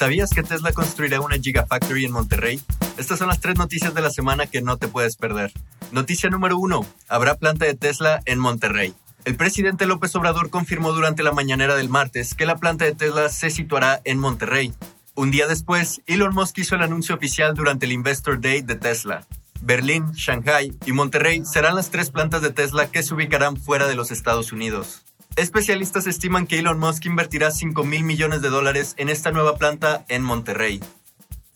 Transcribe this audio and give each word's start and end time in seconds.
¿Sabías 0.00 0.30
que 0.30 0.42
Tesla 0.42 0.72
construirá 0.72 1.20
una 1.20 1.36
Gigafactory 1.36 2.06
en 2.06 2.12
Monterrey? 2.12 2.58
Estas 2.96 3.18
son 3.18 3.28
las 3.28 3.38
tres 3.38 3.58
noticias 3.58 3.92
de 3.92 4.00
la 4.00 4.08
semana 4.08 4.46
que 4.46 4.62
no 4.62 4.78
te 4.78 4.88
puedes 4.88 5.14
perder. 5.16 5.52
Noticia 5.92 6.30
número 6.30 6.56
uno. 6.56 6.86
Habrá 7.06 7.34
planta 7.34 7.66
de 7.66 7.74
Tesla 7.74 8.22
en 8.24 8.38
Monterrey. 8.38 8.94
El 9.26 9.36
presidente 9.36 9.84
López 9.84 10.16
Obrador 10.16 10.48
confirmó 10.48 10.92
durante 10.92 11.22
la 11.22 11.32
mañanera 11.32 11.74
del 11.74 11.90
martes 11.90 12.32
que 12.34 12.46
la 12.46 12.56
planta 12.56 12.86
de 12.86 12.94
Tesla 12.94 13.28
se 13.28 13.50
situará 13.50 14.00
en 14.04 14.18
Monterrey. 14.18 14.72
Un 15.16 15.30
día 15.30 15.46
después, 15.46 16.00
Elon 16.06 16.34
Musk 16.34 16.56
hizo 16.56 16.76
el 16.76 16.82
anuncio 16.82 17.14
oficial 17.14 17.52
durante 17.52 17.84
el 17.84 17.92
Investor 17.92 18.40
Day 18.40 18.62
de 18.62 18.76
Tesla. 18.76 19.26
Berlín, 19.60 20.12
Shanghai 20.12 20.72
y 20.86 20.92
Monterrey 20.92 21.42
serán 21.44 21.74
las 21.74 21.90
tres 21.90 22.10
plantas 22.10 22.40
de 22.40 22.52
Tesla 22.52 22.90
que 22.90 23.02
se 23.02 23.12
ubicarán 23.12 23.58
fuera 23.58 23.86
de 23.86 23.96
los 23.96 24.10
Estados 24.10 24.50
Unidos. 24.50 25.04
Especialistas 25.40 26.06
estiman 26.06 26.46
que 26.46 26.58
Elon 26.58 26.78
Musk 26.78 27.06
invertirá 27.06 27.50
5 27.50 27.82
mil 27.84 28.04
millones 28.04 28.42
de 28.42 28.50
dólares 28.50 28.92
en 28.98 29.08
esta 29.08 29.30
nueva 29.30 29.56
planta 29.56 30.04
en 30.10 30.22
Monterrey. 30.22 30.80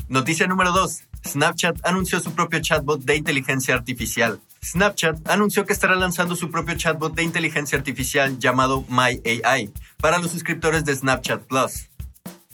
Noticia 0.09 0.47
número 0.47 0.73
2. 0.73 1.03
Snapchat 1.27 1.85
anunció 1.85 2.19
su 2.19 2.33
propio 2.33 2.61
chatbot 2.63 3.03
de 3.03 3.17
inteligencia 3.17 3.75
artificial. 3.75 4.41
Snapchat 4.65 5.29
anunció 5.29 5.67
que 5.67 5.75
estará 5.75 5.97
lanzando 5.97 6.35
su 6.35 6.51
propio 6.51 6.77
chatbot 6.77 7.15
de 7.15 7.25
inteligencia 7.25 7.77
artificial 7.77 8.39
llamado 8.39 8.87
MyAI 8.89 9.71
para 9.99 10.19
los 10.19 10.31
suscriptores 10.31 10.87
de 10.87 10.97
Snapchat 10.97 11.43
Plus. 11.43 11.91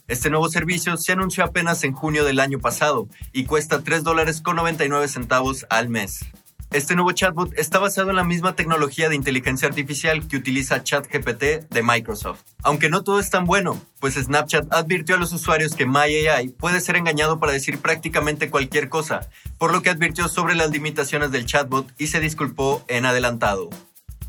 Este 0.08 0.30
nuevo 0.30 0.48
servicio 0.48 0.96
se 0.96 1.12
anunció 1.12 1.44
apenas 1.44 1.84
en 1.84 1.92
junio 1.92 2.24
del 2.24 2.40
año 2.40 2.58
pasado 2.58 3.06
y 3.32 3.44
cuesta 3.44 3.84
3 3.84 4.02
dólares 4.02 4.40
con 4.40 4.56
99 4.56 5.06
centavos 5.06 5.64
al 5.70 5.90
mes. 5.90 6.24
Este 6.72 6.94
nuevo 6.94 7.10
chatbot 7.10 7.52
está 7.58 7.80
basado 7.80 8.10
en 8.10 8.16
la 8.16 8.22
misma 8.22 8.54
tecnología 8.54 9.08
de 9.08 9.16
inteligencia 9.16 9.66
artificial 9.66 10.28
que 10.28 10.36
utiliza 10.36 10.84
ChatGPT 10.84 11.68
de 11.68 11.82
Microsoft. 11.82 12.42
Aunque 12.62 12.88
no 12.88 13.02
todo 13.02 13.18
es 13.18 13.28
tan 13.28 13.44
bueno, 13.44 13.82
pues 13.98 14.14
Snapchat 14.14 14.72
advirtió 14.72 15.16
a 15.16 15.18
los 15.18 15.32
usuarios 15.32 15.74
que 15.74 15.84
MyAI 15.84 16.50
puede 16.50 16.80
ser 16.80 16.94
engañado 16.94 17.40
para 17.40 17.50
decir 17.50 17.78
prácticamente 17.78 18.50
cualquier 18.50 18.88
cosa, 18.88 19.28
por 19.58 19.72
lo 19.72 19.82
que 19.82 19.90
advirtió 19.90 20.28
sobre 20.28 20.54
las 20.54 20.70
limitaciones 20.70 21.32
del 21.32 21.44
chatbot 21.44 21.92
y 21.98 22.06
se 22.06 22.20
disculpó 22.20 22.84
en 22.86 23.04
adelantado. 23.04 23.68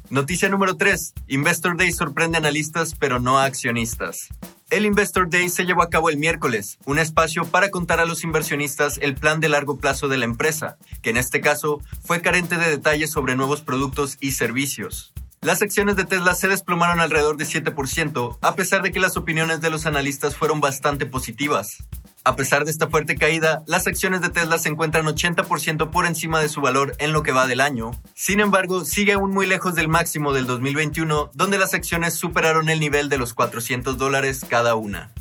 Noticia 0.10 0.50
número 0.50 0.78
3. 0.78 1.14
Investor 1.28 1.78
Day 1.78 1.92
sorprende 1.92 2.38
a 2.38 2.40
analistas 2.40 2.96
pero 2.96 3.20
no 3.20 3.38
a 3.38 3.46
accionistas. 3.46 4.30
El 4.72 4.86
Investor 4.86 5.30
Day 5.30 5.50
se 5.50 5.66
llevó 5.66 5.84
a 5.84 5.90
cabo 5.90 6.10
el 6.10 6.16
miércoles, 6.16 6.80
un 6.86 6.98
espacio 6.98 7.44
para 7.44 7.72
contar 7.72 8.00
a 8.00 8.06
los 8.06 8.24
inversionistas 8.24 9.00
el 9.02 9.16
plan 9.16 9.42
de 9.42 9.50
largo 9.50 9.78
plazo 9.78 10.08
de 10.08 10.18
la 10.18 10.24
empresa, 10.24 10.78
que 11.02 11.10
en 11.10 11.18
este 11.18 11.42
caso 11.42 11.82
fue 12.06 12.22
carente 12.22 12.56
de 12.56 12.70
detalles 12.70 13.12
sobre 13.12 13.36
nuevos 13.36 13.60
productos 13.60 14.16
y 14.22 14.32
servicios. 14.32 15.12
Las 15.42 15.62
acciones 15.62 15.98
de 15.98 16.06
Tesla 16.06 16.36
se 16.36 16.48
desplomaron 16.48 17.02
alrededor 17.02 17.36
de 17.36 17.44
7%, 17.44 18.38
a 18.40 18.56
pesar 18.56 18.82
de 18.82 18.94
que 18.94 19.02
las 19.02 19.18
opiniones 19.18 19.60
de 19.60 19.72
los 19.72 19.86
analistas 19.86 20.38
fueron 20.38 20.62
bastante 20.62 21.06
positivas. 21.06 21.84
A 22.24 22.36
pesar 22.36 22.66
de 22.66 22.72
esta 22.72 22.88
fuerte 22.88 23.16
caída, 23.16 23.64
las 23.66 23.88
acciones 23.88 24.22
de 24.22 24.30
Tesla 24.30 24.60
se 24.60 24.70
encuentran 24.70 25.06
80% 25.06 25.90
por 25.90 26.06
encima 26.06 26.40
de 26.40 26.50
su 26.50 26.62
valor 26.62 26.96
en 27.00 27.14
lo 27.14 27.24
que 27.24 27.32
va 27.32 27.48
del 27.48 27.62
año. 27.62 27.92
Sin 28.14 28.40
embargo, 28.40 28.86
sigue 28.86 29.14
aún 29.14 29.32
muy 29.32 29.48
lejos 29.48 29.74
del 29.74 29.88
máximo 29.88 30.32
del 30.32 30.46
2021, 30.46 31.32
donde 31.34 31.58
las 31.58 31.74
acciones 31.74 32.14
superaron 32.14 32.70
el 32.70 32.80
nivel 32.80 33.10
de 33.10 33.18
los 33.18 33.34
400 33.34 33.98
dólares 33.98 34.46
cada 34.48 34.76
una. 34.76 35.12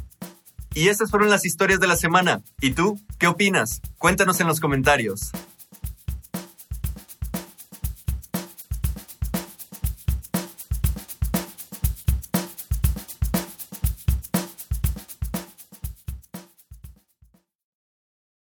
Y 0.74 0.88
estas 0.88 1.10
fueron 1.10 1.30
las 1.30 1.46
historias 1.46 1.80
de 1.80 1.88
la 1.88 1.96
semana. 1.96 2.42
¿Y 2.60 2.72
tú? 2.72 3.00
¿Qué 3.18 3.28
opinas? 3.28 3.80
Cuéntanos 3.96 4.38
en 4.40 4.46
los 4.46 4.60
comentarios. 4.60 5.32